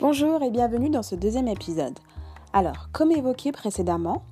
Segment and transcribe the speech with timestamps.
[0.00, 1.98] Bonjour et bienvenue dans ce deuxième épisode.
[2.52, 4.22] Alors, comme évoqué précédemment,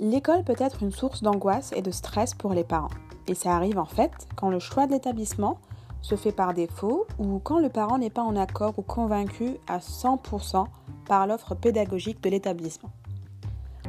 [0.00, 2.90] l'école peut être une source d'angoisse et de stress pour les parents.
[3.28, 5.58] Et ça arrive en fait quand le choix de l'établissement
[6.02, 9.78] se fait par défaut ou quand le parent n'est pas en accord ou convaincu à
[9.78, 10.66] 100%
[11.06, 12.90] par l'offre pédagogique de l'établissement.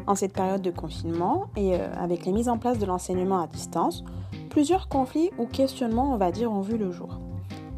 [0.06, 3.48] En cette période de confinement et euh, avec les mises en place de l'enseignement à
[3.48, 4.04] distance,
[4.52, 7.20] plusieurs conflits ou questionnements, on va dire, ont vu le jour.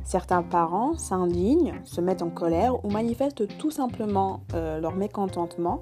[0.03, 5.81] Certains parents s'indignent, se mettent en colère ou manifestent tout simplement euh, leur mécontentement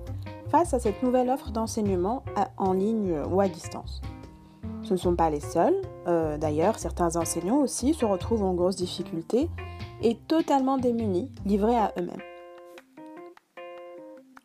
[0.50, 2.24] face à cette nouvelle offre d'enseignement
[2.58, 4.02] en ligne ou à distance.
[4.84, 5.76] Ce ne sont pas les seuls.
[6.08, 9.50] Euh, d'ailleurs, certains enseignants aussi se retrouvent en grosses difficultés
[10.02, 12.22] et totalement démunis, livrés à eux-mêmes.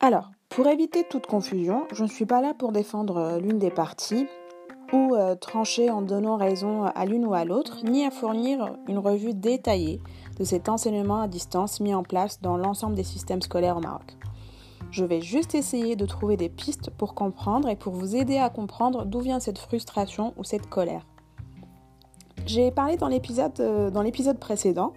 [0.00, 3.70] Alors, pour éviter toute confusion, je ne suis pas là pour défendre euh, l'une des
[3.70, 4.26] parties
[4.94, 9.34] euh, trancher en donnant raison à l'une ou à l'autre, ni à fournir une revue
[9.34, 10.00] détaillée
[10.38, 14.16] de cet enseignement à distance mis en place dans l'ensemble des systèmes scolaires au Maroc.
[14.90, 18.50] Je vais juste essayer de trouver des pistes pour comprendre et pour vous aider à
[18.50, 21.04] comprendre d'où vient cette frustration ou cette colère.
[22.46, 24.92] J'ai parlé dans l'épisode, euh, dans l'épisode précédent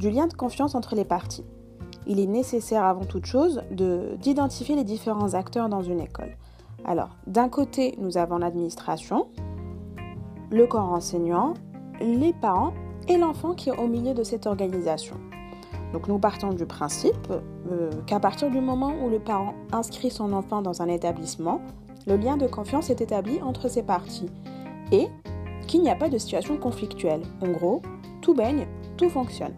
[0.00, 1.44] du lien de confiance entre les parties.
[2.08, 6.36] Il est nécessaire avant toute chose d'identifier les différents acteurs dans une école.
[6.84, 9.28] Alors, d'un côté, nous avons l'administration,
[10.50, 11.54] le corps enseignant,
[12.00, 12.72] les parents
[13.08, 15.16] et l'enfant qui est au milieu de cette organisation.
[15.92, 17.32] Donc nous partons du principe
[17.70, 21.60] euh, qu'à partir du moment où le parent inscrit son enfant dans un établissement,
[22.06, 24.30] le lien de confiance est établi entre ces parties
[24.90, 25.08] et
[25.66, 27.22] qu'il n'y a pas de situation conflictuelle.
[27.40, 27.82] En gros,
[28.20, 28.66] tout baigne,
[28.96, 29.54] tout fonctionne.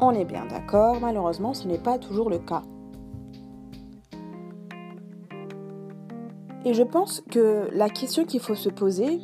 [0.00, 2.62] On est bien d'accord, malheureusement ce n'est pas toujours le cas.
[6.64, 9.20] Et je pense que la question qu'il faut se poser,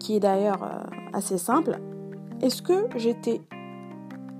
[0.00, 1.78] qui est d'ailleurs euh, assez simple,
[2.42, 3.40] est-ce que j'étais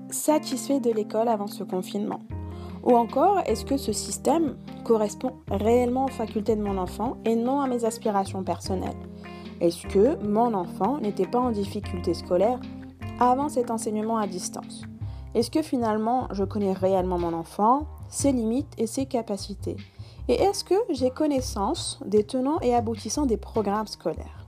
[0.09, 2.19] satisfait de l'école avant ce confinement?
[2.83, 7.61] Ou encore, est-ce que ce système correspond réellement aux facultés de mon enfant et non
[7.61, 8.97] à mes aspirations personnelles?
[9.61, 12.59] Est-ce que mon enfant n'était pas en difficulté scolaire
[13.19, 14.83] avant cet enseignement à distance?
[15.35, 19.77] Est-ce que finalement je connais réellement mon enfant, ses limites et ses capacités?
[20.31, 24.47] Et est-ce que j'ai connaissance des tenants et aboutissants des programmes scolaires?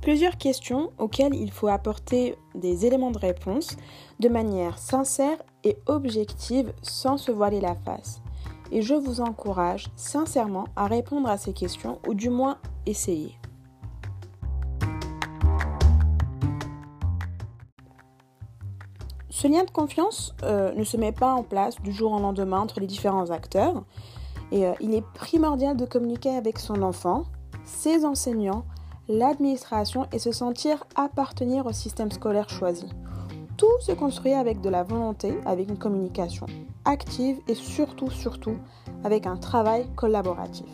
[0.00, 3.76] Plusieurs questions auxquelles il faut apporter des éléments de réponse
[4.18, 8.20] de manière sincère et objective sans se voiler la face.
[8.72, 13.36] Et je vous encourage sincèrement à répondre à ces questions ou du moins essayer.
[19.30, 22.60] Ce lien de confiance euh, ne se met pas en place du jour au lendemain
[22.60, 23.84] entre les différents acteurs
[24.50, 27.24] et euh, il est primordial de communiquer avec son enfant,
[27.64, 28.64] ses enseignants,
[29.08, 32.86] l'administration et se sentir appartenir au système scolaire choisi.
[33.58, 36.46] Tout se construit avec de la volonté, avec une communication
[36.84, 38.56] active et surtout, surtout
[39.04, 40.66] avec un travail collaboratif.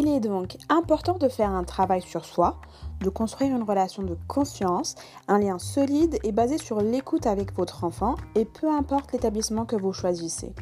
[0.00, 2.56] Il est donc important de faire un travail sur soi,
[3.02, 4.94] de construire une relation de confiance,
[5.28, 9.76] un lien solide et basé sur l'écoute avec votre enfant et peu importe l'établissement que
[9.76, 10.54] vous choisissez.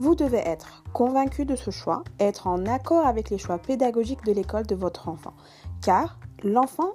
[0.00, 4.32] Vous devez être convaincu de ce choix être en accord avec les choix pédagogiques de
[4.32, 5.34] l'école de votre enfant,
[5.80, 6.94] car l'enfant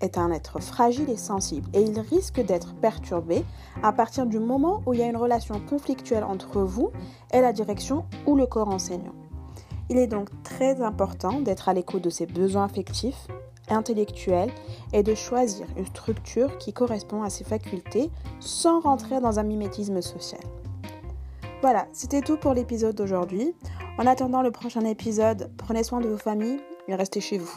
[0.00, 3.44] est un être fragile et sensible et il risque d'être perturbé
[3.84, 6.90] à partir du moment où il y a une relation conflictuelle entre vous
[7.32, 9.14] et la direction ou le corps enseignant.
[9.88, 13.28] Il est donc très important d'être à l'écoute de ses besoins affectifs,
[13.68, 14.50] intellectuels
[14.92, 18.10] et de choisir une structure qui correspond à ses facultés
[18.40, 20.40] sans rentrer dans un mimétisme social.
[21.62, 23.54] Voilà, c'était tout pour l'épisode d'aujourd'hui.
[23.98, 27.56] En attendant le prochain épisode, prenez soin de vos familles et restez chez vous.